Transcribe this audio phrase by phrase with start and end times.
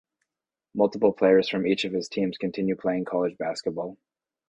[0.73, 3.99] Multiple players from each of his teams continue playing college basketball.